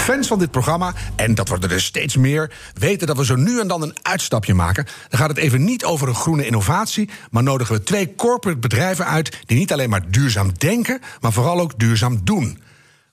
[0.00, 3.60] Fans van dit programma, en dat worden er steeds meer, weten dat we zo nu
[3.60, 4.86] en dan een uitstapje maken.
[5.08, 9.06] Dan gaat het even niet over een groene innovatie, maar nodigen we twee corporate bedrijven
[9.06, 12.58] uit die niet alleen maar duurzaam denken, maar vooral ook duurzaam doen.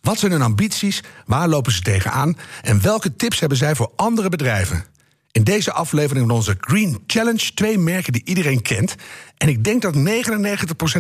[0.02, 1.04] Wat zijn hun ambities?
[1.26, 2.38] Waar lopen ze tegenaan?
[2.62, 4.86] En welke tips hebben zij voor andere bedrijven?
[5.32, 8.96] In deze aflevering van onze Green Challenge twee merken die iedereen kent.
[9.38, 10.00] En ik denk dat 99%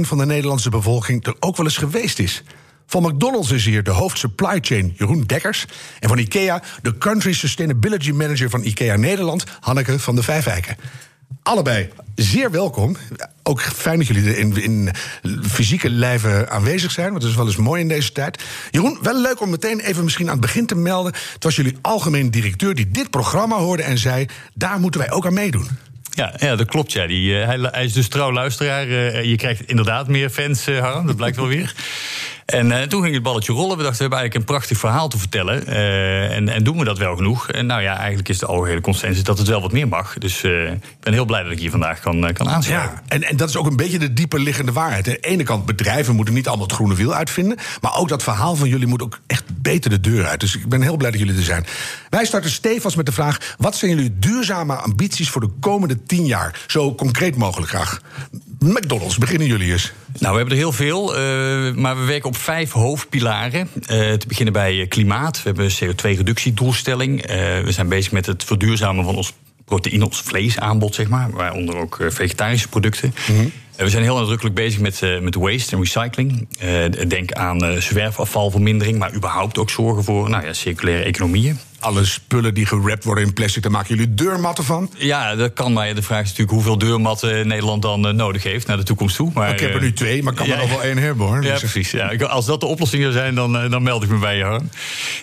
[0.01, 2.43] van de Nederlandse bevolking er ook wel eens geweest is.
[2.87, 5.65] Van McDonald's is hier de hoofd supply chain Jeroen Dekkers.
[5.99, 10.77] En van IKEA de Country Sustainability Manager van IKEA Nederland, Hanneke van de Vijfwijken.
[11.43, 12.97] Allebei zeer welkom.
[13.43, 14.89] Ook fijn dat jullie er in, in
[15.49, 17.09] fysieke lijven aanwezig zijn.
[17.09, 18.43] Want dat is wel eens mooi in deze tijd.
[18.71, 21.13] Jeroen, wel leuk om meteen even misschien aan het begin te melden.
[21.33, 25.25] Het was jullie algemeen directeur die dit programma hoorde en zei: daar moeten wij ook
[25.25, 25.67] aan meedoen.
[26.09, 26.91] Ja, ja, dat klopt.
[26.91, 27.07] Ja.
[27.07, 28.87] Die, uh, hij, is dus trouw luisteraar.
[28.87, 31.05] Uh, je krijgt inderdaad meer fans, uh.
[31.05, 31.75] Dat blijkt wel weer.
[32.47, 33.77] En uh, toen ging het balletje rollen.
[33.77, 35.69] We dachten, we hebben eigenlijk een prachtig verhaal te vertellen.
[35.69, 37.49] Uh, en, en, doen we dat wel genoeg?
[37.49, 40.17] En nou ja, eigenlijk is de algehele consensus dat het wel wat meer mag.
[40.17, 42.91] Dus uh, ik ben heel blij dat ik hier vandaag kan, kan aansluiten.
[42.91, 45.07] Ja, en, en dat is ook een beetje de dieper liggende waarheid.
[45.07, 47.57] Aan de ene kant, bedrijven moeten niet allemaal het groene wiel uitvinden.
[47.81, 50.39] Maar ook dat verhaal van jullie moet ook echt beter de deur uit.
[50.39, 51.65] Dus ik ben heel blij dat jullie er zijn.
[52.09, 56.25] Wij starten stevast met de vraag: wat zijn jullie duurzame ambities voor de komende tien
[56.25, 56.59] jaar?
[56.67, 58.01] Zo concreet mogelijk graag.
[58.59, 59.93] McDonald's, beginnen jullie eens.
[60.19, 63.69] Nou, we hebben er heel veel, uh, maar we werken op vijf hoofdpilaren.
[63.73, 65.43] Uh, te beginnen bij klimaat.
[65.43, 67.21] We hebben een CO2-reductiedoelstelling.
[67.21, 69.33] Uh, we zijn bezig met het verduurzamen van ons
[69.65, 71.31] proteïne, ons vleesaanbod, zeg maar.
[71.31, 73.13] Waaronder ook vegetarische producten.
[73.29, 73.51] Mm -hmm.
[73.77, 76.47] We zijn heel nadrukkelijk bezig met, uh, met waste en recycling.
[76.63, 81.59] Uh, denk aan uh, zwerfafvalvermindering, maar überhaupt ook zorgen voor nou ja, circulaire economieën.
[81.79, 84.91] Alle spullen die gerapt worden in plastic, daar maken jullie deurmatten van?
[84.97, 88.77] Ja, dat kan, maar de vraag is natuurlijk hoeveel deurmatten Nederland dan nodig heeft naar
[88.77, 89.31] de toekomst toe.
[89.33, 91.25] Maar, ik heb er nu twee, maar ik kan ja, er nog wel één hebben
[91.25, 91.43] hoor.
[91.43, 91.91] Ja, dus precies.
[91.91, 94.61] Ja, als dat de oplossing zou zijn, dan, dan meld ik me bij je hoor.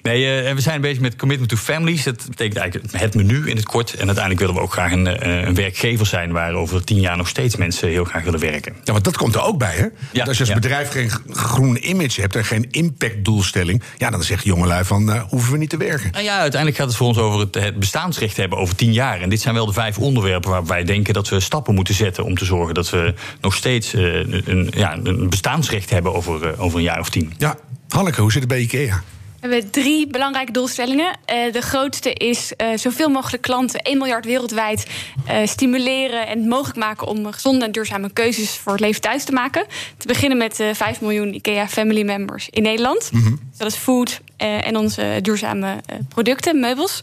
[0.02, 2.04] Nee, en we zijn bezig met Commitment to Families.
[2.04, 3.90] Dat betekent eigenlijk het menu in het kort.
[3.90, 7.28] En uiteindelijk willen we ook graag een, een werkgever zijn waar over tien jaar nog
[7.28, 8.74] steeds mensen heel graag willen werken.
[8.84, 9.86] Ja, want dat komt er ook bij, hè?
[10.12, 10.54] Ja, als je als ja.
[10.54, 15.52] bedrijf geen groen image hebt en geen impactdoelstelling, ja, dan zeggen jongelui van uh, hoeven
[15.52, 16.10] we niet te werken.
[16.12, 19.20] Nou ja, uiteindelijk gaat het voor ons over het, bestaansrecht hebben over tien jaar.
[19.20, 22.24] En dit zijn wel de vijf onderwerpen waar wij denken dat we stappen moeten zetten
[22.24, 26.62] om te zorgen dat we nog steeds uh, een, ja, een bestaansrecht hebben over, uh,
[26.62, 27.32] over een jaar of tien.
[27.38, 27.56] Ja,
[27.88, 29.02] Hanneke, hoe zit het bij IKEA?
[29.44, 31.06] We hebben drie belangrijke doelstellingen.
[31.06, 34.86] Uh, de grootste is uh, zoveel mogelijk klanten, 1 miljard wereldwijd,
[35.28, 39.32] uh, stimuleren en mogelijk maken om gezonde en duurzame keuzes voor het leven thuis te
[39.32, 39.66] maken.
[39.96, 43.10] Te beginnen met 5 miljoen IKEA Family Members in Nederland.
[43.12, 43.40] Mm -hmm.
[43.58, 47.00] Dat is food en onze duurzame producten, meubels.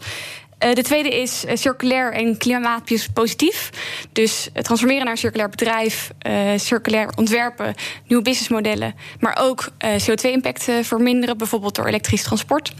[0.64, 3.70] Uh, de tweede is uh, circulair en klimaatpositief.
[4.12, 6.10] Dus uh, transformeren naar een circulair bedrijf,
[6.56, 7.74] circulair ontwerpen,
[8.06, 12.72] nieuwe businessmodellen, maar ook CO2-impact verminderen, bijvoorbeeld door elektrisch transport.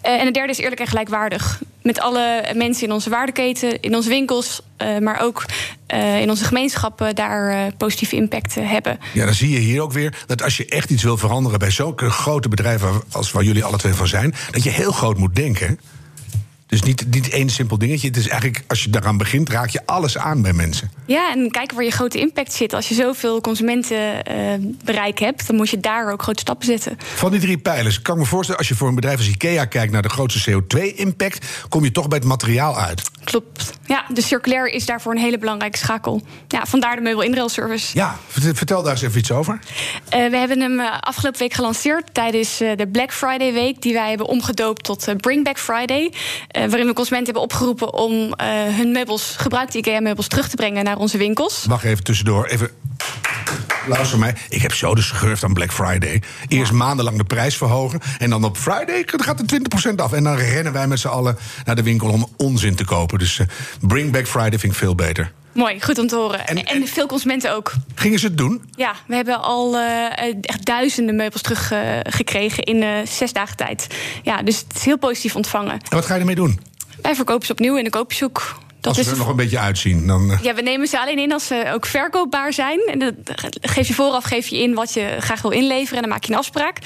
[0.00, 1.60] en de derde is eerlijk en gelijkwaardig.
[1.82, 4.60] Met alle mensen in onze waardeketen, in onze winkels,
[5.00, 5.44] maar ook
[6.20, 8.98] in onze gemeenschappen daar positieve impact hebben.
[9.12, 11.70] Ja, dan zie je hier ook weer dat als je echt iets wil veranderen bij
[11.70, 15.34] zulke grote bedrijven als waar jullie alle twee van zijn, dat je heel groot moet
[15.34, 15.78] denken.
[16.74, 18.08] Dus niet, niet één simpel dingetje.
[18.08, 20.90] Het is eigenlijk, als je daaraan begint, raak je alles aan bij mensen.
[21.06, 22.72] Ja, en kijken waar je grote impact zit.
[22.72, 26.98] Als je zoveel consumentenbereik uh, hebt, dan moet je daar ook grote stappen zetten.
[27.14, 29.64] Van die drie pijlers, kan ik me voorstellen, als je voor een bedrijf als IKEA
[29.64, 33.02] kijkt naar de grootste CO2-impact, kom je toch bij het materiaal uit.
[33.24, 33.72] Klopt.
[33.86, 36.22] Ja, de circulair is daarvoor een hele belangrijke schakel.
[36.48, 37.90] Ja, vandaar de meubel inruilservice.
[37.98, 39.52] Ja, vertel daar eens even iets over.
[39.54, 43.92] Uh, we hebben hem uh, afgelopen week gelanceerd tijdens uh, de Black Friday week, die
[43.92, 46.12] wij hebben omgedoopt tot Bring Back Friday.
[46.52, 48.32] waarin we consumenten hebben opgeroepen om
[48.76, 51.64] hun meubels, gebruikte IKEA-meubels, terug te brengen naar onze winkels.
[51.68, 52.46] Wacht even tussendoor.
[52.46, 52.70] Even.
[53.86, 54.34] Luister mij.
[54.48, 56.22] Ik heb zo de schurft aan Black Friday.
[56.48, 56.76] Eerst ja.
[56.76, 58.00] maandenlang de prijs verhogen.
[58.18, 59.60] En dan op Friday gaat er
[59.90, 60.12] 20% af.
[60.12, 63.13] En dan rennen wij met z'n allen naar de winkel om onzin te kopen.
[63.18, 63.46] Dus uh,
[63.80, 65.32] Bring Back Friday vind ik veel beter.
[65.52, 66.46] Mooi, goed om te horen.
[66.46, 67.72] En, en, en, veel consumenten ook.
[67.94, 68.62] Gingen ze het doen?
[68.76, 73.86] Ja, we hebben al uh, echt duizenden meubels teruggekregen uh, in uh, zes dagen tijd.
[74.22, 75.72] Ja, dus het is heel positief ontvangen.
[75.72, 76.60] En wat ga je ermee doen?
[77.02, 77.90] Wij verkopen ze opnieuw in de
[78.84, 78.96] koopjeshoek.
[78.96, 80.06] als ze er nog een beetje uitzien.
[80.06, 82.80] Dan, eh, Ja, we nemen ze alleen in als ze ook verkoopbaar zijn.
[82.86, 83.14] En dat
[83.60, 85.94] geef je vooraf geef je in wat je graag wil inleveren.
[85.94, 86.78] En dan maak je een afspraak.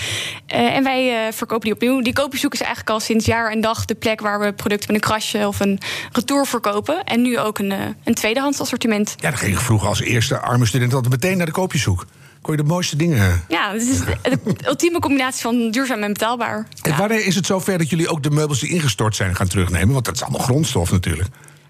[0.46, 2.00] Eh, en wij eh, verkopen die opnieuw.
[2.02, 5.02] Die koopbezoek is eigenlijk al sinds jaar en dag de plek waar we producten met
[5.02, 5.78] een krasje of een
[6.12, 7.04] retour verkopen.
[7.04, 7.72] En nu ook een,
[8.04, 9.14] een tweedehands assortiment.
[9.16, 12.06] ja, dan ging je vroeger als eerste arme student altijd meteen naar de koopjeshoek.
[12.42, 13.44] Kon je de mooiste dingen.
[13.48, 16.66] Ja, het is de ultieme combinatie van duurzaam en betaalbaar.
[16.82, 19.92] En wanneer is het zover dat jullie ook de meubels die ingestort zijn gaan terugnemen?
[19.92, 21.28] Want dat is allemaal grondstof natuurlijk.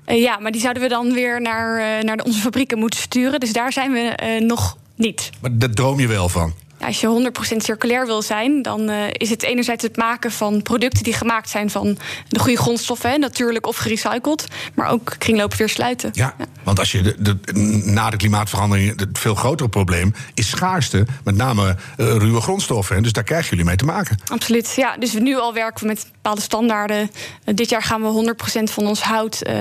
[0.08, 3.40] Eh, ja, maar die zouden we dan weer naar, eh, naar onze fabrieken moeten sturen.
[3.40, 5.30] Dus daar zijn we eh, nog niet.
[5.40, 6.54] Maar daar droom je wel van.
[6.80, 11.04] Ja, als je 100% circulair wil zijn, dan is het enerzijds het maken van producten
[11.04, 15.68] die gemaakt zijn van de goede grondstoffen, hè, natuurlijk of gerecycled, maar ook kringloop weer
[15.68, 16.10] sluiten.
[16.12, 16.34] Ja,
[16.68, 17.52] want als je de, de,
[17.84, 22.96] na de klimaatverandering het veel grotere probleem is schaarste, met name eh, ruwe grondstoffen.
[22.96, 23.02] hè.
[23.02, 24.18] Dus daar krijgen jullie mee te maken.
[24.26, 24.72] Absoluut.
[24.76, 27.10] Ja, dus nu al werken we met bepaalde standaarden.
[27.44, 29.54] Eh, dit jaar gaan we 100% van ons hout eh,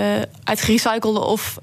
[0.43, 1.57] uit gerecyclede of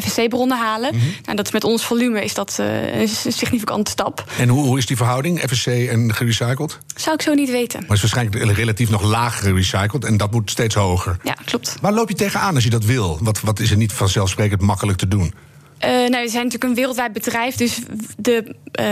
[0.00, 0.94] FSC-bronnen halen.
[1.22, 4.24] Nou, dat is met ons volume is dat een significante stap.
[4.38, 6.78] En hoe, hoe is die verhouding, FSC en gerecycled?
[6.94, 7.80] Zou ik zo niet weten.
[7.80, 11.16] Maar het is waarschijnlijk relatief nog laag gerecycled en dat moet steeds hoger.
[11.22, 11.76] Ja, klopt.
[11.80, 13.18] Waar loop je tegenaan als je dat wil?
[13.20, 15.32] Wat, wat is er niet vanzelfsprekend makkelijk te doen?
[15.78, 17.56] Eh, nou, we zijn natuurlijk een wereldwijd bedrijf.
[17.56, 17.78] Dus
[18.16, 18.84] de, eh,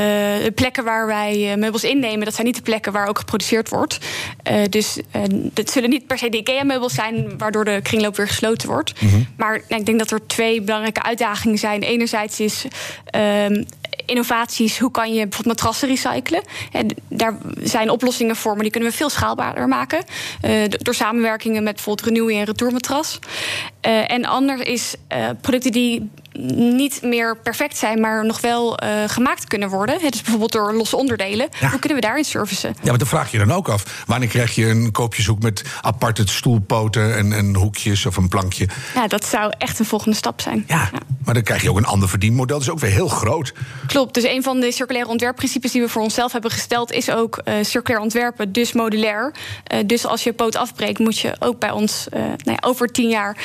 [0.45, 3.69] de plekken waar wij eh, meubels innemen, dat zijn niet de plekken waar ook geproduceerd
[3.69, 3.99] wordt.
[4.69, 4.99] Dus
[5.33, 8.93] dat zullen niet per se de IKEA-meubels zijn, waardoor de kringloop weer gesloten wordt.
[9.37, 11.83] Maar nou, ik denk dat er twee belangrijke uitdagingen zijn.
[11.83, 12.65] Enerzijds is.
[13.05, 13.65] ehm,
[14.07, 16.43] Innovaties, hoe kan je bijvoorbeeld matrassen recyclen?
[16.73, 20.05] En daar zijn oplossingen voor, maar die kunnen we veel schaalbaarder maken.
[20.69, 23.19] door samenwerkingen met bijvoorbeeld Renewy en Retourmatras.
[23.85, 26.11] Eh, en ander is eh, producten die
[26.57, 30.01] niet meer perfect zijn, maar nog wel eh, gemaakt kunnen worden.
[30.01, 31.49] Hè, dus bijvoorbeeld door losse onderdelen.
[31.61, 31.71] Ja.
[31.71, 32.69] Hoe kunnen we daarin servicen?
[32.83, 34.05] Ja, maar dan vraag je dan ook af.
[34.07, 38.69] Wanneer krijg je een koopjeshoek met aparte stoelpoten en, en hoekjes of een plankje?
[38.95, 40.65] Ja, dat zou echt een volgende stap zijn.
[40.67, 40.91] Ja,
[41.25, 42.59] maar dan krijg je ook een ander verdienmodel.
[42.59, 43.53] Dat is ook weer heel groot.
[43.87, 44.15] Klopt.
[44.15, 48.03] Dus een van de circulaire ontwerpprincipes die we voor onszelf hebben gesteld, is ook circulair
[48.03, 49.35] ontwerpen, dus modulair.
[49.87, 53.37] Dus als je poot afbreekt, moet je ook bij ons nou ja, over tien jaar,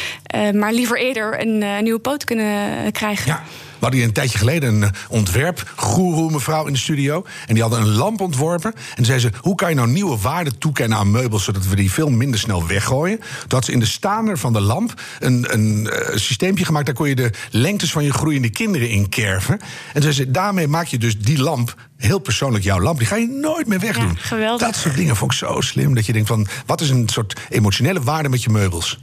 [0.53, 3.25] maar liever eerder, een eh, nieuwe poot kunnen eh, krijgen.
[3.25, 3.43] Ja.
[3.79, 7.25] We hadden hier een tijdje geleden een eh, ontwerpgoeroe mevrouw in de studio.
[7.47, 8.73] En die hadden een lamp ontworpen.
[8.95, 11.43] En zei ze, hoe kan je nou nieuwe waarde toekennen aan meubels...
[11.43, 13.17] zodat we die veel minder snel weggooien?
[13.17, 16.85] Toen had ze in de staander van de lamp een, een eh, systeempje gemaakt...
[16.85, 19.59] daar kon je de lengtes van je groeiende kinderen in kerven.
[19.93, 21.75] En zei ze, daarmee maak je dus die lamp...
[21.97, 24.07] heel persoonlijk jouw lamp, die ga je nooit meer wegdoen.
[24.15, 24.67] Ja, geweldig.
[24.67, 25.95] Dat soort dingen vond ik zo slim.
[25.95, 28.99] Dat je denkt van, wat is een soort emotionele waarde met je meubels?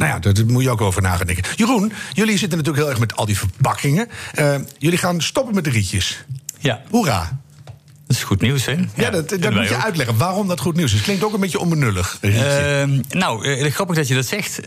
[0.00, 1.44] Nou ja, daar moet je ook over nadenken.
[1.56, 4.08] Jeroen, jullie zitten natuurlijk heel erg met al die verpakkingen.
[4.34, 6.24] Eh, jullie gaan stoppen met de rietjes.
[6.58, 7.40] Ja, Hoera.
[8.06, 8.74] dat is goed nieuws, hè?
[8.94, 9.82] Ja, dat, dat moet je ook.
[9.82, 11.00] uitleggen waarom dat goed nieuws is.
[11.00, 12.18] Klinkt ook een beetje onbenullig.
[12.20, 14.60] Ehm, nou, eh, grappig dat je dat zegt.
[14.60, 14.66] Eh,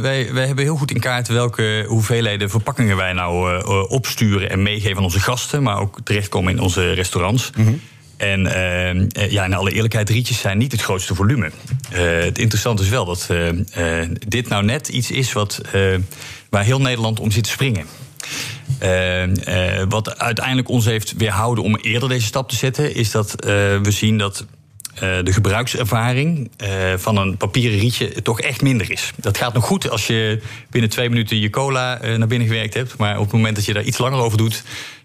[0.00, 4.96] wij, wij hebben heel goed in kaart welke hoeveelheden verpakkingen wij nou opsturen en meegeven
[4.96, 7.50] aan onze gasten, maar ook terechtkomen in onze restaurants.
[8.16, 11.50] En ehm, eh, ja, in alle eerlijkheid, rietjes zijn niet het grootste volume.
[11.90, 15.60] Eh, het interessante is wel dat eh, dit nou net iets is wat,
[16.50, 17.86] waar heel Nederland om zit te springen.
[18.78, 23.34] Eh, eh, wat uiteindelijk ons heeft weerhouden om eerder deze stap te zetten, is dat
[23.82, 24.46] we zien dat
[25.24, 26.50] de gebruikservaring
[26.96, 29.12] van een papieren rietje toch echt minder is.
[29.16, 32.96] Dat gaat nog goed als je binnen twee minuten je cola naar binnen gewerkt hebt.
[32.96, 34.62] Maar op het moment dat je daar iets langer over doet,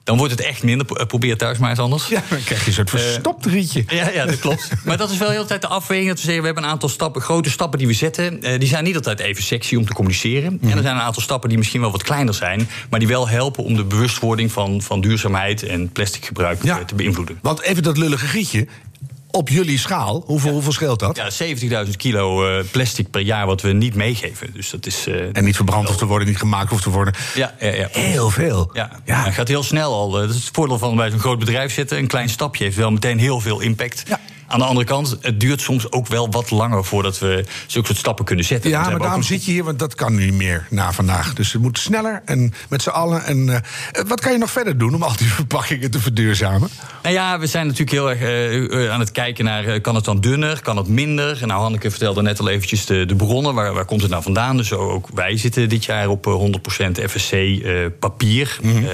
[0.08, 0.86] dan wordt het echt minder.
[0.86, 2.08] Pro- Probeer thuis maar eens anders.
[2.08, 3.84] ja, dan krijg je een soort verstopt rietje.
[3.88, 4.70] Ja, ja, dat klopt.
[4.86, 6.08] Maar dat is wel heel de tijd de afweging.
[6.08, 8.44] Dat we zeggen, we hebben een aantal stappen, grote stappen die we zetten.
[8.44, 10.60] Eh, die zijn niet altijd even sexy om te communiceren.
[10.62, 12.70] En er zijn een aantal stappen die misschien wel wat kleiner zijn.
[12.90, 16.80] Maar die wel helpen om de bewustwording van, van duurzaamheid en plastic gebruik Ja.
[16.80, 17.38] eh, te beïnvloeden.
[17.42, 18.68] Want even dat lullige rietje.
[19.38, 21.16] Op jullie schaal, hoeveel, hoeveel scheelt dat?
[21.16, 24.50] Ja, 70.000 kilo eh, plastic per jaar wat we niet meegeven.
[24.54, 25.08] Dus dat is.
[25.08, 27.14] eh, En niet verbrand hoeft te worden, niet gemaakt hoeft te worden.
[27.36, 27.88] ja, ja, ja.
[27.92, 28.70] Heel veel.
[28.74, 29.24] Ja, ja.
[29.24, 30.16] het gaat heel snel al.
[30.22, 31.98] Eh, Dat is het voordeel van bij zo'n groot bedrijf zitten.
[31.98, 34.04] Een klein stapje heeft wel meteen heel veel impact.
[34.08, 34.20] Ja.
[34.48, 38.00] Aan de andere kant, het duurt soms ook wel wat langer voordat we zulke soort
[38.00, 38.70] stappen kunnen zetten.
[38.70, 41.34] Ja, maar daarom een- zit je hier, want dat kan nu niet meer na vandaag.
[41.34, 43.24] Dus het moet sneller en met z'n allen.
[43.26, 46.70] En, eh, wat kan je nog verder doen om al die verpakkingen te verduurzamen?
[47.04, 49.80] Nou ja, we zijn natuurlijk heel erg eh, eh, aan het kijken naar...
[49.82, 51.38] kan het dan dunner, kan het minder?
[51.48, 53.54] Nou, Hanneke vertelde net al eventjes de, de bronnen.
[53.54, 54.58] Waar, waar komt het nou vandaan?
[54.58, 58.58] Dus ook wij zitten dit jaar op eh, 100% FSC eh, papier.
[58.62, 58.86] Mhm.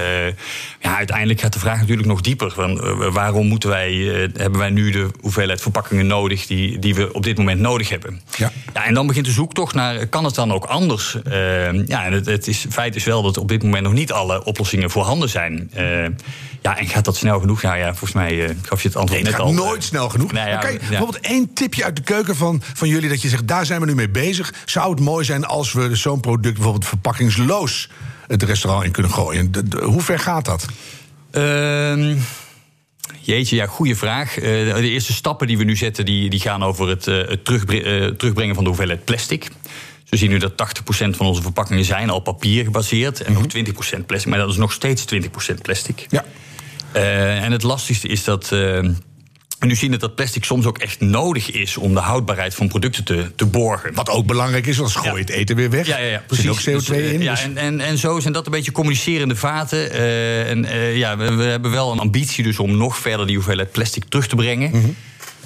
[0.80, 2.50] Ja, uiteindelijk gaat de vraag natuurlijk nog dieper.
[2.50, 2.80] Van,
[3.12, 3.92] waarom moeten wij,
[4.36, 7.88] hebben wij nu de hoeveelheid hoeveelheid verpakkingen nodig die, die we op dit moment nodig
[7.88, 8.20] hebben.
[8.36, 8.52] Ja.
[8.74, 11.16] Ja, en dan begint de zoektocht naar, kan het dan ook anders?
[11.26, 14.12] Uh, ja, en het, het is, feit is wel dat op dit moment nog niet
[14.12, 15.70] alle oplossingen voorhanden zijn.
[15.76, 16.06] Uh,
[16.62, 17.62] ja, en gaat dat snel genoeg?
[17.62, 19.52] Nou ja, volgens mij uh, gaf je het antwoord nee, het net al.
[19.52, 20.32] nooit snel genoeg.
[20.32, 20.88] Nou ja, kan je ja.
[20.88, 23.08] bijvoorbeeld één tipje uit de keuken van, van jullie...
[23.08, 24.54] dat je zegt, daar zijn we nu mee bezig.
[24.64, 27.88] Zou het mooi zijn als we zo'n product bijvoorbeeld verpakkingsloos...
[28.26, 29.52] het restaurant in kunnen gooien?
[29.52, 30.66] De, de, hoe ver gaat dat?
[31.32, 32.16] Uh,
[33.24, 34.36] Jeetje, ja, goede vraag.
[34.36, 34.42] Uh,
[34.74, 38.02] de eerste stappen die we nu zetten, die, die gaan over het, uh, het terugbrengen,
[38.02, 39.48] uh, terugbrengen van de hoeveelheid plastic.
[40.08, 40.54] We zien nu dat 80%
[41.10, 43.64] van onze verpakkingen zijn al papier gebaseerd en mm -hmm.
[43.74, 44.30] nog 20% plastic.
[44.30, 45.16] Maar dat is nog steeds 20%
[45.62, 46.06] plastic.
[46.10, 46.24] Ja.
[46.92, 48.52] en het lastigste is dat.
[49.58, 52.68] En nu zien we dat plastic soms ook echt nodig is om de houdbaarheid van
[52.68, 53.94] producten te, te borgen.
[53.94, 55.20] Wat ook belangrijk is, als gooi je ja.
[55.20, 55.86] het eten weer weg.
[55.86, 56.46] Ja, ja, ja precies.
[56.46, 57.22] Er zit ook CO2 dus, in.
[57.22, 57.42] Ja, dus.
[57.42, 59.78] en, en, en zo zijn dat een beetje communicerende vaten.
[59.78, 63.36] Uh, en uh, ja, we, we, hebben wel een ambitie dus om nog verder die
[63.36, 64.70] hoeveelheid plastic terug te brengen.
[64.70, 64.96] Mm -hmm.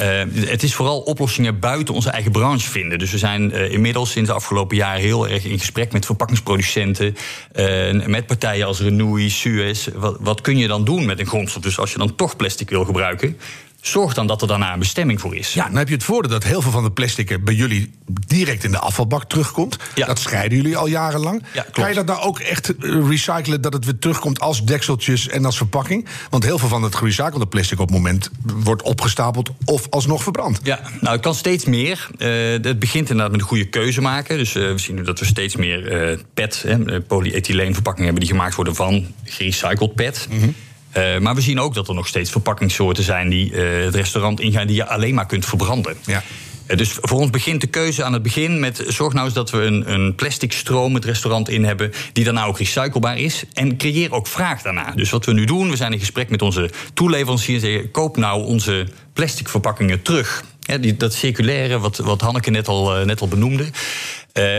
[0.01, 2.99] Uh, het is vooral oplossingen buiten onze eigen branche vinden.
[2.99, 7.17] Dus we zijn uh, inmiddels sinds de afgelopen jaren heel erg in gesprek met verpakkingsproducenten.
[7.55, 9.89] Uh, met partijen als Renewy, Suez.
[9.95, 11.63] Wat, wat, kun je dan doen met een grondstof?
[11.63, 13.37] Dus als je dan toch plastic wil gebruiken.
[13.81, 15.53] Zorg dan dat er daarna een bestemming voor is.
[15.53, 17.91] Ja, dan heb je het voordeel dat heel veel van de plastic bij jullie
[18.27, 19.77] direct in de afvalbak terugkomt.
[19.95, 20.07] Ja.
[20.07, 21.43] Dat scheiden jullie al jarenlang.
[21.53, 25.45] Ja, kan je dat nou ook echt recyclen dat het weer terugkomt als dekseltjes en
[25.45, 26.07] als verpakking?
[26.31, 30.61] Want heel veel van het gerecyclede plastic op het moment wordt opgestapeld of alsnog verbrand.
[30.63, 32.09] Ja, nou het kan steeds meer.
[32.19, 32.29] Uh,
[32.63, 34.39] het begint inderdaad met een goede keuze maken.
[34.39, 36.65] Dus uh, we zien nu dat we steeds meer uh, PET,
[37.07, 40.27] polyethyleenverpakkingen hebben die gemaakt worden van gerecycled PET.
[40.31, 40.55] Mm -hmm.
[40.97, 44.41] Uh, maar we zien ook dat er nog steeds verpakkingssoorten zijn die uh, het restaurant
[44.41, 45.97] ingaan die je alleen maar kunt verbranden.
[46.07, 46.23] Ja.
[46.67, 49.51] Uh, dus voor ons begint de keuze aan het begin met zorg nou eens dat
[49.51, 53.45] we een, een plastic stroom het restaurant in hebben die daarna ook recyclebaar is.
[53.53, 54.93] En creëer ook vraag daarna.
[54.95, 57.63] Dus wat we nu doen, we zijn in gesprek met onze toeleveranciers.
[57.63, 60.45] Zeggen, koop nou onze plastic verpakkingen terug.
[60.61, 63.71] Ja, die, dat circulaire, wat, wat Hanneke net al, net al benoemde.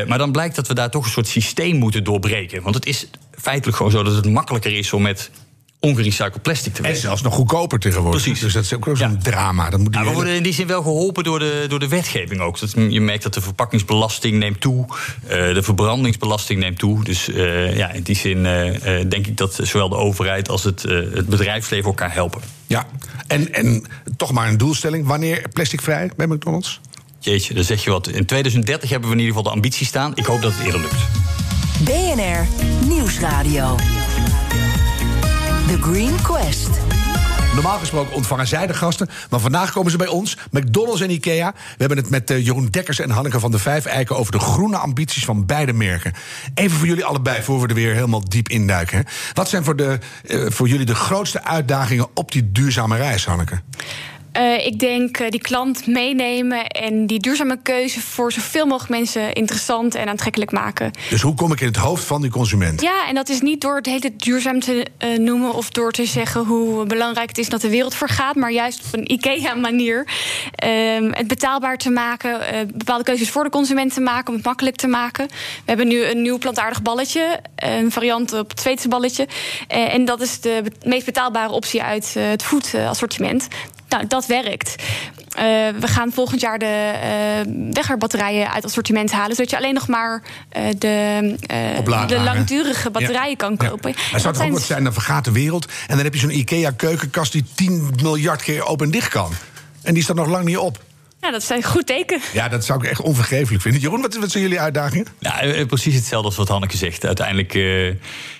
[0.07, 2.61] maar dan blijkt dat we daar toch een soort systeem moeten doorbreken.
[2.61, 5.29] Want het is feitelijk gewoon zo dat het makkelijker is om met
[5.79, 7.01] ongerecycled plastic te En werken.
[7.01, 8.21] zelfs nog goedkoper tegenwoordig.
[8.21, 8.41] Precies.
[8.41, 9.17] Dus dat is ook zo'n Ja.
[9.21, 9.69] drama.
[9.69, 12.41] Dat moet Nou, we worden in die zin wel geholpen door de, door de wetgeving
[12.41, 12.59] ook.
[12.59, 14.85] Dat, je merkt dat de verpakkingsbelasting neemt toe.
[15.27, 17.03] eh, de verbrandingsbelasting neemt toe.
[17.03, 20.85] Dus eh, ja, in die zin eh, denk ik dat zowel de overheid als het,
[20.85, 22.41] eh, het bedrijfsleven elkaar helpen.
[22.67, 22.87] Ja,
[23.27, 23.83] en, en
[24.17, 25.05] toch maar een doelstelling.
[25.07, 26.79] Wanneer plasticvrij bij McDonald's?
[27.19, 28.07] Jeetje, dan zeg je wat.
[28.07, 30.11] In 2030 hebben we in ieder geval de ambitie staan.
[30.15, 30.95] Ik hoop dat het eerder lukt.
[31.83, 32.47] BNR
[32.87, 33.75] Nieuwsradio.
[35.69, 36.69] The Green Quest.
[37.53, 41.51] Normaal gesproken ontvangen zij de gasten, maar vandaag komen ze bij ons, McDonald's en IKEA.
[41.53, 44.39] We hebben het met eh, Jeroen Dekkers en Hanneke van de Vijf Eiken over de
[44.39, 46.13] groene ambities van beide merken.
[46.53, 48.97] Even voor jullie allebei, voor we er weer helemaal diep induiken.
[48.97, 49.03] Hè.
[49.33, 53.61] Wat zijn voor, de, eh, voor jullie de grootste uitdagingen op die duurzame reis, Hanneke?
[54.39, 59.33] Uh, ik denk uh, die klant meenemen en die duurzame keuze voor zoveel mogelijk mensen
[59.33, 60.91] interessant en aantrekkelijk maken.
[61.09, 62.81] Dus hoe kom ik in het hoofd van die consument?
[62.81, 66.05] Ja, en dat is niet door het hele duurzaam te uh, noemen of door te
[66.05, 70.07] zeggen hoe belangrijk het is dat de wereld vergaat, maar juist op een IKEA-manier.
[71.11, 72.39] het betaalbaar te maken,
[72.73, 75.27] bepaalde keuzes voor de consument te maken, om het makkelijk te maken.
[75.27, 79.27] We hebben nu een nieuw plantaardig balletje, een variant op het Zweedse balletje.
[79.67, 83.47] en dat is de meest betaalbare optie uit het food-assortiment.
[83.89, 84.75] Nou, dat werkt.
[85.37, 85.43] Uh,
[85.79, 86.93] we gaan volgend jaar de
[87.45, 90.23] uh, wegwerpbatterijen uit assortiment halen, zodat je alleen nog maar
[90.57, 91.35] uh, de,
[92.07, 93.35] de langdurige batterijen ja.
[93.35, 93.89] kan kopen.
[93.89, 93.95] Ja.
[94.11, 96.37] Maar zou het ook wat zijn, dan vergaat de wereld en dan heb je zo'n
[96.37, 99.31] IKEA-keukenkast die 10 miljard keer open en dicht kan.
[99.81, 100.79] En die staat nog lang niet op.
[101.21, 102.21] Ja, dat is een goed teken.
[102.33, 103.81] Ja, dat zou ik echt onvergeeflijk vinden.
[103.81, 105.07] Jeroen, wat, wat zijn jullie uitdagingen?
[105.19, 107.05] Ja, precies hetzelfde als wat Hanneke zegt.
[107.05, 107.93] Uiteindelijk uh,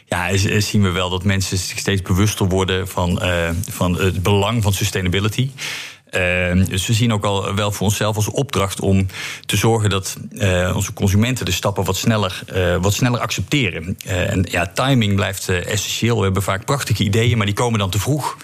[0.10, 4.64] ja, zien we wel dat mensen zich steeds bewuster worden van, uh, van het belang
[4.64, 5.52] van sustainability.
[6.16, 9.08] Uh, dus we zien ook al wel voor onszelf als opdracht om
[9.46, 13.98] te zorgen dat uh, onze consumenten de stappen wat sneller, uh, wat sneller accepteren.
[14.06, 16.18] en ja, timing blijft essentieel.
[16.18, 18.38] We hebben vaak prachtige ideeën, maar die komen dan te vroeg.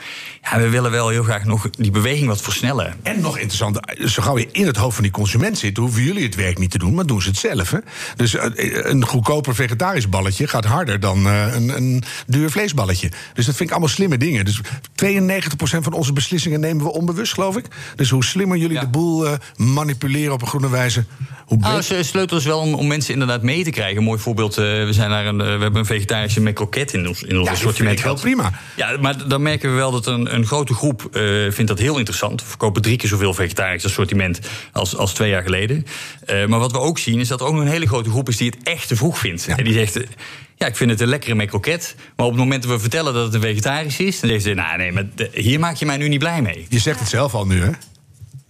[0.51, 2.95] Ja, we willen wel heel graag nog die beweging wat versnellen.
[3.03, 6.23] En nog interessant, zo gauw je in het hoofd van die consument zit, hoeven jullie
[6.23, 7.71] het werk niet te doen, maar doen ze het zelf.
[7.71, 7.77] Hè?
[8.15, 8.35] Dus
[8.85, 13.11] een goedkoper vegetarisch balletje gaat harder dan een, een duur vleesballetje.
[13.33, 14.45] Dus dat vind ik allemaal slimme dingen.
[14.45, 14.65] Dus 92%
[15.57, 17.65] van onze beslissingen nemen we onbewust, geloof ik.
[17.95, 18.81] Dus hoe slimmer jullie Ja.
[18.81, 21.05] de boel uh, manipuleren op een groene wijze,
[21.45, 21.71] hoe beter.
[21.71, 23.97] Nou, ze sleutel is wel om, om mensen inderdaad mee te krijgen.
[23.97, 26.93] Een mooi voorbeeld, uh, we, zijn naar een, uh, we hebben een vegetarische met kroket
[26.93, 28.59] in ons, in ons ja, dat assortiment vind ik wel prima.
[28.75, 31.98] Ja, maar dan merken we wel dat een, een grote groep uh, vindt dat heel
[31.98, 32.42] interessant.
[32.42, 34.39] We verkopen drie keer zoveel vegetarisch assortiment
[34.72, 35.86] als, als twee jaar geleden.
[36.30, 38.30] Uh, maar wat we ook zien is dat er ook nog een hele grote groep
[38.30, 39.44] is die het echt te vroeg vindt.
[39.44, 39.58] Ja.
[39.58, 39.98] En die zegt.
[39.98, 40.04] uh,
[40.58, 41.96] Ja, ik vind het een lekkere met kroket.
[42.15, 44.54] Maar op het moment dat we vertellen dat het een vegetarisch is, dan zegt ze:
[44.54, 46.65] Nou, nee, maar hier maak je mij nu niet blij mee.
[46.70, 47.70] Je zegt het zelf al nu, hè?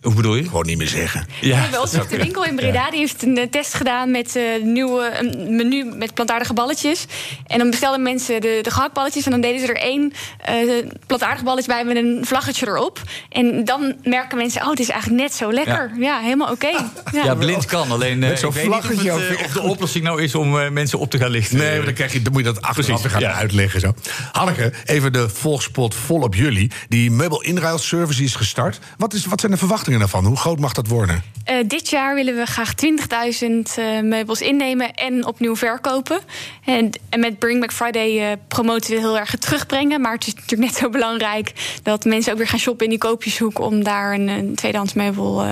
[0.05, 0.43] Hoe bedoel je?
[0.43, 1.27] Gewoon niet meer zeggen.
[1.41, 4.35] Ja, bij ons heeft de winkel in Breda die heeft een eh, test gedaan met
[4.35, 7.05] uh, nieuwe een menu met plantaardige balletjes.
[7.47, 10.13] En dan bestelden mensen de, de gehaktballetjes en dan deden ze er één
[10.49, 13.01] uh, plantaardig balletje bij met een vlaggetje erop.
[13.29, 15.91] En dan merken mensen, oh, het is eigenlijk net zo lekker.
[15.99, 16.67] Ja, helemaal oké.
[16.67, 17.23] Ja.
[17.23, 17.35] ja.
[17.35, 17.91] blind kan.
[17.91, 19.13] Alleen met zo'n vlaggetje.
[19.13, 21.57] Of, het, of de oplossing nou is om mensen op te gaan lichten.
[21.57, 23.33] Nee, maar dan, krijg je, dan moet je dat achteraf weer gaan ja.
[23.33, 23.79] uitleggen.
[23.79, 23.93] Zo.
[24.31, 26.71] Hanneke, even de volgspot vol op jullie.
[26.89, 28.79] Die meubelinruilservice is gestart.
[28.97, 30.25] Wat, is, wat zijn de verwachtingen daarvan?
[30.25, 31.23] Hoe groot mag dat worden?
[31.49, 33.47] Uh, dit jaar willen we graag 20.000
[33.79, 36.19] uh, meubels innemen en opnieuw verkopen.
[36.65, 40.01] En, en met Bring Back Friday uh, promoten we heel erg het terugbrengen.
[40.01, 42.99] Maar het is natuurlijk net zo belangrijk dat mensen ook weer gaan shoppen in die
[42.99, 45.45] koopjeshoek om daar een, een tweedehands meubel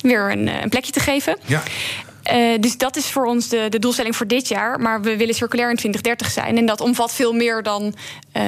[0.00, 1.38] weer een, een, plekje te geven.
[1.44, 1.62] Ja.
[2.32, 4.80] Uh, dus dat is voor ons de, de, doelstelling voor dit jaar.
[4.80, 6.56] Maar we willen circulair in 2030 zijn.
[6.56, 7.94] En dat omvat veel meer dan
[8.36, 8.42] uh,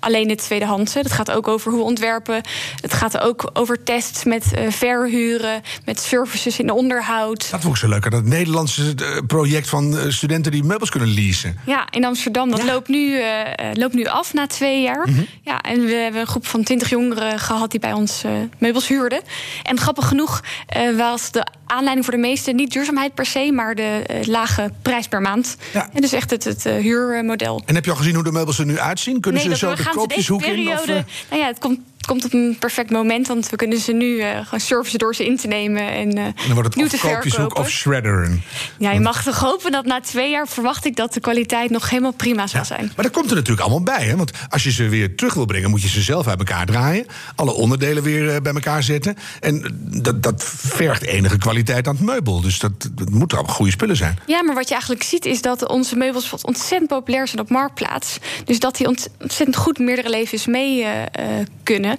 [0.00, 0.98] alleen het tweedehandse.
[0.98, 2.42] Het gaat ook over hoe ontwerpen.
[2.80, 7.50] Het gaat ook over tests met uh, verhuren, met services in onderhoud.
[7.50, 8.10] Dat vond ik zo leuk.
[8.10, 8.94] Dat Nederlandse
[9.26, 11.58] project van studenten die meubels kunnen leasen.
[11.66, 12.50] Ja, in Amsterdam.
[12.50, 12.64] Dat ja.
[12.64, 13.24] loopt, nu, uh,
[13.72, 15.08] loopt nu af na twee jaar.
[15.08, 15.26] Mm -hmm.
[15.42, 18.24] Ja, en we hebben een groep van twintig jongeren gehad die bij ons
[18.58, 19.20] meubels huurden.
[19.62, 20.40] En grappig genoeg
[20.96, 25.08] was de aanleiding voor de meesten niet duurzaamheid per se, maar de uh, lage prijs
[25.08, 25.56] per maand.
[25.72, 25.88] Ja.
[25.92, 27.62] En dus echt het, het uh, huurmodel.
[27.66, 29.20] En heb je al gezien hoe de meubels er nu uitzien?
[29.20, 30.68] Kunnen nee, ze zo de koopjeshoek in?
[30.68, 30.94] Of, uh...
[31.30, 33.26] nou ja, het komt komt op een perfect moment.
[33.26, 35.92] Want we kunnen ze nu uh, gewoon servicen door ze in te nemen.
[35.92, 38.42] En, uh, en dan wordt het of koopjeshoek of shredderen.
[38.78, 41.90] Ja, je mag toch hopen dat na twee jaar verwacht ik dat de kwaliteit nog
[41.90, 42.92] helemaal prima zal ja, zijn.
[42.96, 44.04] Maar dat komt er natuurlijk allemaal bij.
[44.04, 44.16] Hè?
[44.16, 47.06] Want als je ze weer terug wil brengen, moet je ze zelf uit elkaar draaien.
[47.34, 49.16] Alle onderdelen weer uh, bij elkaar zetten.
[49.40, 52.40] En dat, dat vergt enige kwaliteit aan het meubel.
[52.40, 54.18] Dus dat, dat moeten allemaal goede spullen zijn.
[54.26, 58.18] Ja, maar wat je eigenlijk ziet is dat onze meubels ontzettend populair zijn op Marktplaats.
[58.44, 60.86] Dus dat die ontzettend goed meerdere levens mee
[61.62, 61.98] kunnen.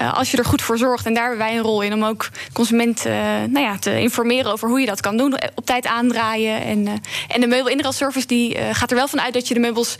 [0.00, 2.04] Uh, als je er goed voor zorgt, en daar hebben wij een rol in om
[2.04, 5.86] ook consumenten uh, nou ja, te informeren over hoe je dat kan doen, op tijd
[5.86, 6.62] aandraaien.
[6.62, 6.92] En, uh,
[7.28, 9.96] en de meubelinruilservice die gaat er wel van uit dat je de meubels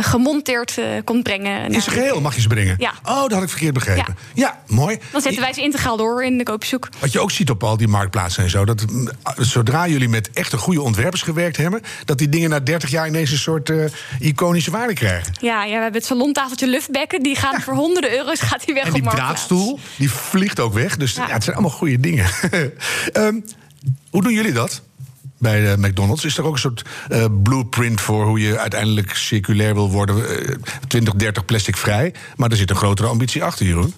[0.00, 1.64] gemonteerd komt brengen.
[1.64, 2.74] In zijn geheel mag je ze brengen?
[2.78, 2.92] Ja.
[3.04, 4.16] Oh, dat had ik verkeerd begrepen.
[4.34, 4.98] Ja, ja mooi.
[5.12, 6.88] Dan zetten wij ze integraal door in de koopzoek.
[6.98, 8.84] Wat je ook ziet op al die marktplaatsen en zo, dat
[9.36, 13.30] zodra jullie met echte goede ontwerpers gewerkt hebben, dat die dingen na 30 jaar ineens
[13.30, 13.72] een soort
[14.20, 15.32] iconische waarde krijgen.
[15.40, 18.84] Ja, ja, we hebben het salontafeltje Luftbekken, die gaan voor honderden euro's gaat die weg
[18.84, 19.04] en op
[19.38, 20.96] stoel, die vliegt ook weg.
[20.96, 21.26] Dus ja.
[21.26, 22.30] ja het zijn allemaal goede dingen.
[23.12, 23.44] um,
[24.10, 24.82] hoe doen jullie dat?
[25.38, 26.24] bij uh, McDonald's.
[26.24, 30.16] Is er ook een soort uh, blueprint voor hoe je uiteindelijk circulair wil worden?
[30.16, 30.54] Uh,
[30.86, 32.14] 20, 30 plastic vrij.
[32.36, 33.94] Maar er zit een grotere ambitie achter, Jeroen.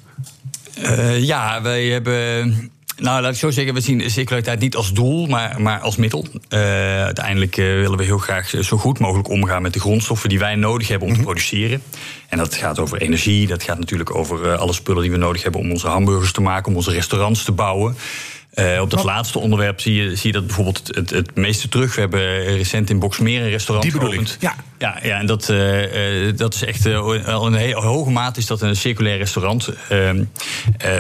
[1.21, 5.61] ja, wij hebben nou, laat ik zo zeggen, we zien circulariteit niet als doel, maar,
[5.61, 6.27] maar als middel.
[6.33, 6.59] Uh,
[7.05, 10.55] uiteindelijk uh, willen we heel graag zo goed mogelijk omgaan met de grondstoffen die wij
[10.55, 11.29] nodig hebben om te mhm.
[11.29, 11.83] produceren.
[12.29, 15.43] En dat gaat over energie, dat gaat natuurlijk over uh, alle spullen die we nodig
[15.43, 17.97] hebben om onze hamburgers te maken, om onze restaurants te bouwen.
[18.55, 21.95] Uh, op dat laatste onderwerp zie je, zie je dat bijvoorbeeld het, het meeste terug.
[21.95, 24.37] We hebben recent in Boxmeer een restaurant Die geopend.
[24.41, 24.55] Ja.
[24.81, 28.47] Ja, ja, en dat, uh, uh, dat is echt al in een hoge mate is
[28.47, 29.69] dat een circulair restaurant.
[29.89, 30.25] Ehm,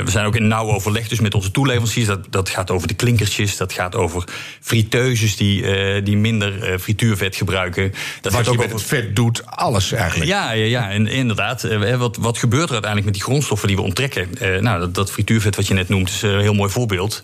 [0.04, 2.06] we zijn ook in nauw overleg dus met onze toeleveranciers.
[2.06, 4.24] Dat, dat gaat over de klinkertjes, dat gaat over
[4.60, 5.62] friteuses die,
[6.02, 7.92] die minder frituurvet gebruiken.
[8.20, 10.30] Dat wat ook met het vet doet, alles eigenlijk.
[10.30, 11.68] Ja, ja, ja en inderdaad.
[11.98, 14.28] wat, wat gebeurt er uiteindelijk met die grondstoffen die we onttrekken?
[14.60, 17.22] nou, dat, dat frituurvet wat je net noemt is een heel mooi voorbeeld.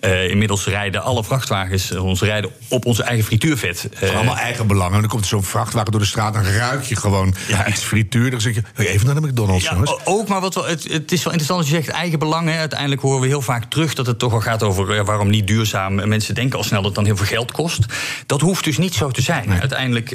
[0.00, 3.88] Uh, inmiddels rijden alle vrachtwagens uh, ons rijden op onze eigen frituurvet.
[4.02, 4.94] Uh, allemaal eigen belangen.
[4.94, 7.68] En dan komt er zo'n vrachtwagen door de straat, dan ruik je gewoon ja.
[7.68, 8.30] iets frituur.
[8.30, 9.94] Dan zeg je, even naar de McDonald's, ja, jongens.
[10.04, 12.58] Ook, maar wat wel, het, het, is wel interessant als je zegt eigen belangen.
[12.58, 15.94] Uiteindelijk horen we heel vaak terug dat het toch wel gaat over waarom niet duurzaam.
[16.08, 17.86] Mensen denken al snel dat het dan heel veel geld kost.
[18.26, 19.48] Dat hoeft dus niet zo te zijn.
[19.48, 19.60] Nee.
[19.60, 20.14] Uiteindelijk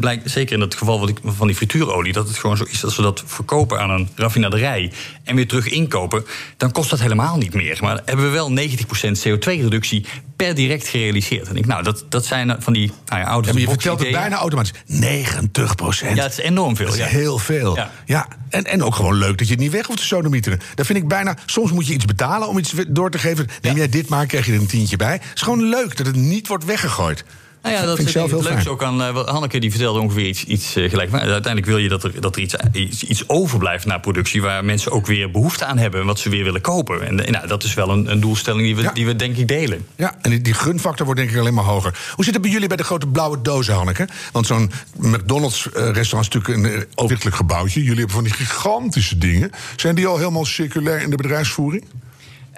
[0.00, 3.02] blijkt, zeker in het geval van die frituurolie, dat het gewoon zo is dat we
[3.02, 4.92] dat verkopen aan een raffinaderij
[5.24, 7.78] en weer terug inkopen, dan kost dat helemaal niet meer.
[7.80, 11.48] Maar hebben we wel 90% CO2-reductie per direct gerealiseerd.
[11.48, 13.52] En ik, nou, dat, dat zijn van die nou ja, auto's.
[13.54, 14.72] Ja, je vertelt het bijna automatisch.
[14.86, 16.16] 90 procent.
[16.16, 16.86] Ja, het is enorm veel.
[16.86, 17.06] Dat is ja.
[17.06, 17.76] heel veel.
[17.76, 17.90] Ja.
[18.04, 18.28] ja.
[18.48, 20.60] En, en ook gewoon leuk dat je het niet weg hoeft te sodomieteren.
[20.74, 21.36] Dat vind ik bijna.
[21.46, 23.46] Soms moet je iets betalen om iets door te geven.
[23.62, 25.12] Neem jij dit maar, krijg je er een tientje bij.
[25.12, 27.24] Het is gewoon leuk dat het niet wordt weggegooid.
[27.62, 28.68] Nou ja, dat vind ik zelf heel leuk.
[28.68, 31.10] Ook aan uh, Hanneke die vertelde ongeveer iets, iets uh, gelijk.
[31.10, 34.42] Maar uiteindelijk wil je dat er, dat er iets, iets, iets overblijft na productie...
[34.42, 36.00] waar mensen ook weer behoefte aan hebben...
[36.00, 37.06] en wat ze weer willen kopen.
[37.06, 38.92] En, en nou, dat is wel een, een doelstelling die we, ja.
[38.92, 39.86] die we denk ik delen.
[39.96, 41.98] Ja, en die, die gunfactor wordt denk ik alleen maar hoger.
[42.14, 44.08] Hoe zit het bij jullie bij de grote blauwe dozen, Hanneke?
[44.32, 47.80] Want zo'n McDonald's-restaurant is natuurlijk een overzichtelijk gebouwtje.
[47.80, 49.50] Jullie hebben van die gigantische dingen.
[49.76, 51.84] Zijn die al helemaal circulair in de bedrijfsvoering?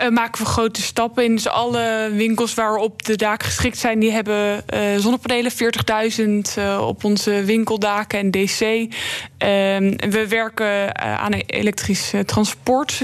[0.03, 1.35] Uh, maken we grote stappen in.
[1.35, 5.53] Dus alle winkels waarop de daken geschikt zijn, die hebben uh, zonnepanelen.
[5.53, 8.61] 40.000 uh, op onze winkeldaken en DC.
[8.61, 13.03] Ehm, we werken aan elektrisch transport.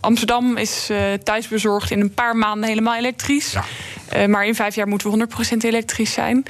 [0.00, 3.52] Amsterdam is uh, thuisbezorgd in een paar maanden helemaal elektrisch.
[3.52, 3.64] Ja.
[4.16, 6.42] Uh, maar in vijf jaar moeten we 100% elektrisch zijn.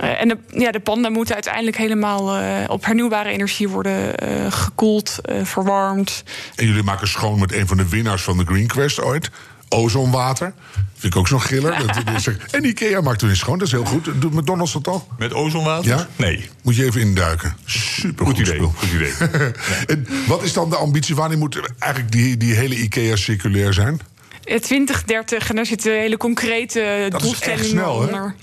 [0.00, 4.14] Uh, en de, ja, de panden moeten uiteindelijk helemaal op hernieuwbare energie worden
[4.52, 6.24] gekoeld, verwarmd.
[6.54, 9.30] En jullie maken schoon met een van de winnaars van de Green Quest ooit
[9.72, 10.52] ozonwater.
[10.94, 11.74] Vind ik ook zo'n giller.
[12.50, 14.04] en Ikea maakt eens schoon, dat is heel goed.
[14.20, 15.08] Doet McDonald's dat al?
[15.18, 15.88] Met ozonwater?
[15.88, 16.08] Ja?
[16.16, 16.48] Nee.
[16.62, 17.56] Moet je even induiken.
[17.64, 18.60] Super goed, idee.
[18.60, 19.12] Goed idee.
[19.96, 21.14] en wat is dan de ambitie?
[21.14, 24.00] Wanneer moet eigenlijk die, die hele Ikea circulair zijn?
[24.44, 28.34] 2030, en daar zitten hele concrete dat doelstellingen snel, onder.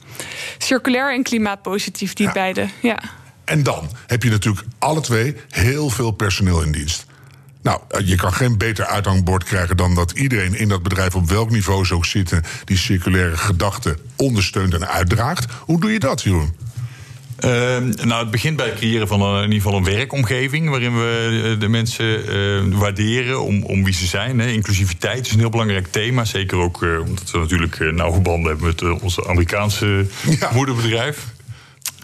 [0.57, 2.67] Circulair en klimaatpositief, die beide.
[2.81, 2.99] Ja.
[3.45, 7.05] En dan heb je natuurlijk alle twee heel veel personeel in dienst.
[7.69, 11.29] Nou, eh, je kan geen beter uithangbord krijgen dan dat iedereen in dat bedrijf op
[11.29, 15.45] welk niveau ze ook zitten, die circulaire gedachten ondersteunt en uitdraagt.
[15.59, 16.55] Hoe doe je dat, Jeroen?
[17.45, 17.49] Uh,
[18.05, 21.51] nou, het begint bij het creëren van een, in ieder geval een werkomgeving waarin we
[21.53, 24.39] eh, de mensen uh, waarderen om, om wie ze zijn.
[24.39, 24.47] Hè.
[24.47, 26.25] Inclusiviteit is een heel belangrijk thema.
[26.25, 30.05] Zeker ook uh, omdat we natuurlijk nauwe banden hebben met onze Amerikaanse
[30.39, 30.51] ja.
[30.53, 31.25] moederbedrijf.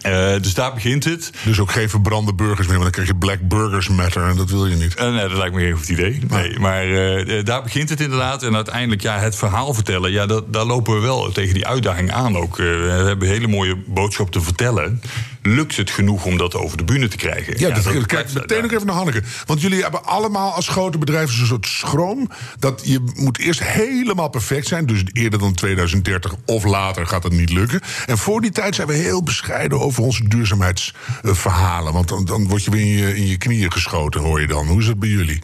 [0.06, 1.30] Uh, dus daar begint het.
[1.44, 4.50] Dus ook geen verbrande burgers meer, want dan krijg je Black Burgers Matter en dat
[4.50, 5.00] wil je niet.
[5.00, 6.20] Uh, nee, dat lijkt me geen goed idee.
[6.28, 8.42] Nee, maar uh, daar begint het inderdaad.
[8.42, 12.12] En uiteindelijk ja, het verhaal vertellen, ja, dat, daar lopen we wel tegen die uitdaging
[12.12, 12.56] aan ook.
[12.56, 15.00] we hebben een hele mooie boodschap te vertellen
[15.46, 17.58] lukt het genoeg om dat over de bühne te krijgen?
[17.58, 19.22] Ja, dat, kijk meteen nog even naar Hanneke.
[19.46, 22.30] Want jullie hebben allemaal als grote bedrijven een soort schroom...
[22.58, 24.86] dat je moet eerst helemaal perfect zijn.
[24.86, 27.80] Dus eerder dan 2030 of later gaat het niet lukken.
[28.06, 31.92] En voor die tijd zijn we heel bescheiden over onze duurzaamheidsverhalen.
[31.92, 34.66] Want dan, dan word je weer in je, in je knieën geschoten, hoor je dan.
[34.66, 35.42] Hoe is het bij jullie?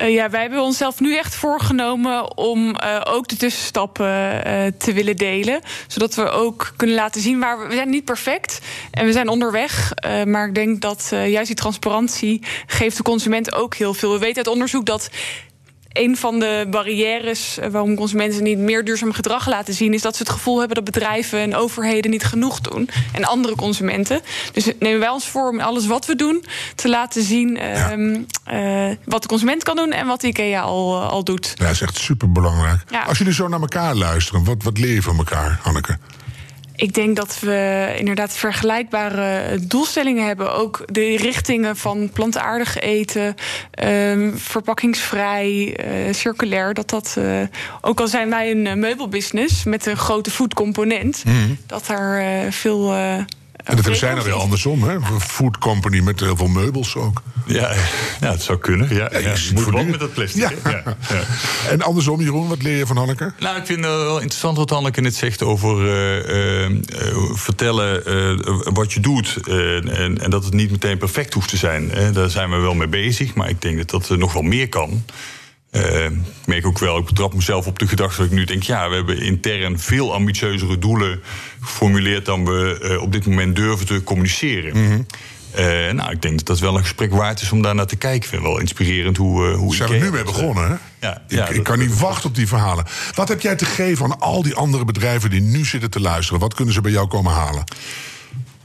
[0.00, 4.92] Uh, ja, wij hebben onszelf nu echt voorgenomen om uh, ook de tussenstappen uh, te
[4.92, 5.60] willen delen.
[5.86, 7.66] Zodat we ook kunnen laten zien waar we.
[7.66, 9.92] We zijn niet perfect en we zijn onderweg.
[10.24, 14.12] maar ik denk dat juist die transparantie geeft de consument ook heel veel.
[14.12, 15.10] We weten uit onderzoek dat
[15.92, 20.16] een van de barrières eh, waarom consumenten niet meer duurzaam gedrag laten zien, is dat
[20.16, 22.88] ze het gevoel hebben dat bedrijven en overheden niet genoeg doen.
[23.12, 24.20] En andere consumenten.
[24.52, 27.96] Dus nemen wij ons voor om alles wat we doen te laten zien ja.
[27.96, 31.52] uh, wat de consument kan doen en wat IKEA al, al doet.
[31.54, 32.80] Ja, dat is echt super belangrijk.
[32.90, 33.02] Ja.
[33.02, 35.98] Als jullie zo naar elkaar luisteren, wat, wat leer je van elkaar, Hanneke?
[36.78, 40.52] Ik denk dat we inderdaad vergelijkbare doelstellingen hebben.
[40.52, 43.34] Ook de richtingen van plantaardig eten,
[43.84, 46.74] um, verpakkingsvrij, uh, circulair.
[46.74, 47.40] Dat dat, uh,
[47.80, 51.58] ook al zijn wij een meubelbusiness met een grote foodcomponent, mm.
[51.66, 52.94] dat daar uh, veel
[53.68, 54.94] en dat zijn er weer andersom, hè?
[54.94, 57.22] Een food company met heel veel meubels ook.
[57.46, 57.72] Ja,
[58.20, 58.94] ja het zou kunnen.
[58.94, 60.40] Ja, ja, ja moet wel met dat plastic.
[60.40, 60.70] Ja.
[60.70, 60.96] Ja.
[61.70, 63.32] En andersom, Jeroen, wat leer je van Hanneke?
[63.38, 66.78] Nou, ik vind het wel interessant wat Hanneke net zegt over uh, uh,
[67.32, 69.36] vertellen uh, wat je doet.
[69.48, 71.90] En, en, dat het niet meteen perfect hoeft te zijn.
[72.12, 75.04] Daar zijn we wel mee bezig, maar ik denk dat dat nog wel meer kan.
[75.78, 78.62] Uh, ik merk ook wel, ik betrap mezelf op de gedachte dat ik nu denk:
[78.62, 81.20] ja, we hebben intern veel ambitieuzere doelen
[81.60, 84.76] geformuleerd dan we uh, op dit moment durven te communiceren.
[84.76, 85.06] Mm -hmm.
[85.58, 87.96] uh, nou, ik denk dat dat wel een gesprek waard is om daar naar te
[87.96, 88.22] kijken.
[88.22, 89.46] Ik vind het wel inspirerend hoe.
[89.48, 90.76] hoe Zijn we nu mee begonnen, hè?
[91.06, 92.84] Ja, ik, ja, ik kan niet wachten op die verhalen.
[93.14, 96.40] Wat heb jij te geven aan al die andere bedrijven die nu zitten te luisteren?
[96.40, 97.64] Wat kunnen ze bij jou komen halen?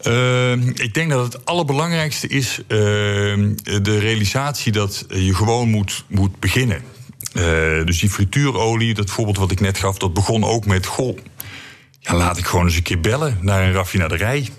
[0.07, 6.39] Uh, ik denk dat het allerbelangrijkste is uh, de realisatie dat je gewoon moet, moet
[6.39, 6.81] beginnen.
[7.33, 11.17] Uh, dus die frituurolie, dat voorbeeld wat ik net gaf, dat begon ook met: goh,
[11.99, 14.49] ja, laat ik gewoon eens een keer bellen naar een raffinaderij.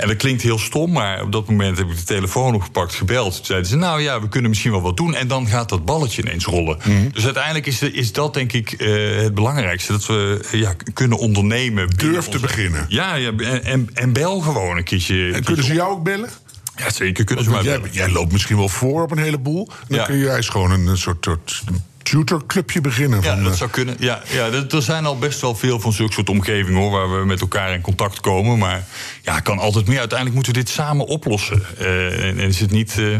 [0.00, 3.36] En dat klinkt heel stom, maar op dat moment heb ik de telefoon opgepakt, gebeld.
[3.36, 5.14] Toen zeiden ze, nou ja, we kunnen misschien wel wat doen.
[5.14, 6.78] En dan gaat dat balletje ineens rollen.
[6.84, 7.08] Mhm.
[7.12, 9.92] Dus uiteindelijk is, is dat denk ik uh, het belangrijkste.
[9.92, 11.88] Dat we ja, kunnen ondernemen.
[11.96, 12.86] Durf te beginnen.
[12.88, 15.32] Ja, ja en, en bel gewoon een keertje.
[15.32, 16.28] En kunnen ze jou ook bellen?
[16.76, 19.68] Ja, zeker kunnen ze maar jij, jij, loopt misschien wel voor op een heleboel.
[19.88, 20.04] Dan ja.
[20.04, 21.62] kun jij gewoon een soort, soort
[22.02, 23.22] tutorclubje beginnen.
[23.22, 23.96] Ja, dat zou kunnen.
[23.98, 27.26] Ja, ja, er zijn al best wel veel van zulke soort omgevingen hoor, waar we
[27.26, 28.58] met elkaar in contact komen.
[28.58, 28.84] Maar
[29.22, 29.98] ja, kan altijd meer.
[29.98, 31.62] Uiteindelijk moeten we dit samen oplossen.
[31.80, 32.96] Uh, en, is het niet.
[32.98, 33.18] Uh,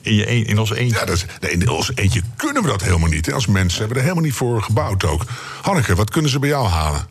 [0.00, 0.98] in, je een, in ons eentje.
[0.98, 3.32] Ja, dat is, nee, in ons eentje kunnen we dat helemaal niet.
[3.32, 5.24] Als mensen hebben we er helemaal niet voor gebouwd ook.
[5.62, 7.06] Hanneke, wat kunnen ze bij jou halen?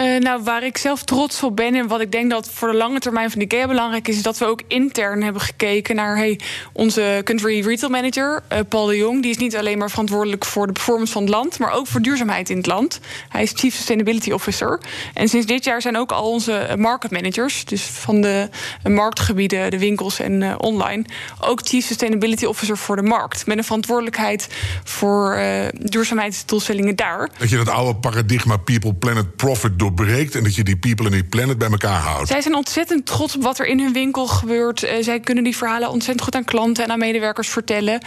[0.00, 2.76] Uh, nou, waar ik zelf trots op ben en wat ik denk dat voor de
[2.76, 6.40] lange termijn van IKEA belangrijk is, is dat we ook intern hebben gekeken naar hey,
[6.72, 9.22] onze country retail manager, uh, Paul de Jong.
[9.22, 12.00] Die is niet alleen maar verantwoordelijk voor de performance van het land, maar ook voor
[12.00, 13.00] duurzaamheid in het land.
[13.28, 14.80] Hij is Chief Sustainability Officer.
[15.14, 18.48] En sinds dit jaar zijn ook al onze market managers, dus van de
[18.82, 21.04] marktgebieden, de winkels en online,
[21.40, 23.46] ook Chief Sustainability Officer voor de markt.
[23.46, 24.48] Met een verantwoordelijkheid
[24.84, 25.38] voor
[25.72, 27.30] duurzaamheidsdoelstellingen daar.
[27.38, 30.34] Dat je dat oude paradigma People, Planet, Profit doorbreekt...
[30.34, 32.28] en dat je die people en die planet bij elkaar houdt.
[32.28, 34.84] Zij zijn ontzettend trots op wat er in hun winkel gebeurt.
[34.84, 38.00] Uh, zij kunnen die verhalen ontzettend goed aan klanten en aan medewerkers vertellen.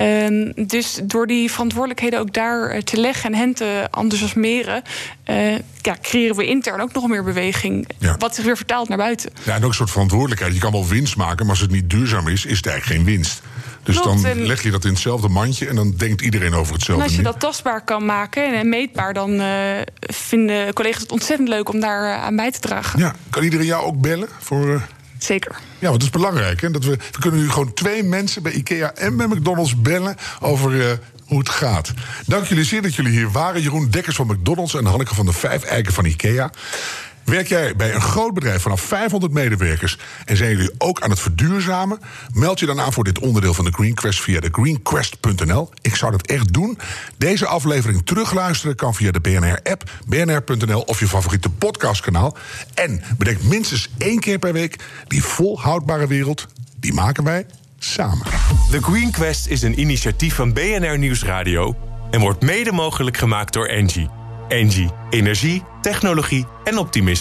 [0.00, 4.82] Uh, dus door die verantwoordelijkheden ook daar uh, te leggen en hen te enthousiasmeren,
[5.30, 5.52] uh,
[5.82, 7.88] ja, creëren we intern ook nog meer beweging.
[7.98, 8.16] Ja.
[8.18, 9.30] Wat zich weer vertaalt naar buiten.
[9.42, 10.54] Ja, en ook een soort verantwoordelijkheid.
[10.54, 13.14] Je kan wel winst maken, maar als het niet duurzaam is, is het eigenlijk geen
[13.14, 13.42] winst.
[13.86, 17.02] Dus Klopt, dan leg je dat in hetzelfde mandje en dan denkt iedereen over hetzelfde.
[17.02, 19.46] En als je dat tastbaar kan maken en meetbaar, dan uh,
[20.00, 22.98] vinden collega's het ontzettend leuk om daar uh, aan bij te dragen.
[22.98, 24.68] Ja, kan iedereen jou ook bellen voor.
[24.68, 24.82] Uh...
[25.18, 25.56] Zeker.
[25.78, 26.60] Ja, want het is belangrijk.
[26.60, 26.70] Hè?
[26.70, 30.98] Dat we, we kunnen nu gewoon twee mensen bij IKEA en bij McDonald's bellen over
[31.26, 31.92] hoe het gaat.
[32.26, 33.62] Dank jullie zeer dat jullie hier waren.
[33.62, 36.50] Jeroen Dekkers van McDonald's en Hanneke van de Vijf Eiken van IKEA.
[37.26, 41.20] Werk jij bij een groot bedrijf vanaf 500 medewerkers en zijn jullie ook aan het
[41.20, 42.00] verduurzamen?
[42.32, 45.70] Meld je dan aan voor dit onderdeel van de Green Quest via de greenquest.nl.
[45.80, 46.78] Ik zou dat echt doen.
[47.16, 52.36] Deze aflevering terugluisteren kan via de BNR-app, bnr.nl of je favoriete podcastkanaal.
[52.74, 56.46] En bedenk minstens één keer per week die volhoudbare wereld,
[56.80, 57.46] die maken wij
[57.78, 58.26] samen.
[58.70, 61.76] The Green Quest is een initiatief van BNR Nieuwsradio
[62.10, 64.08] en wordt mede mogelijk gemaakt door Engie.
[64.48, 67.14] Engie, energie, technologie en optimisme.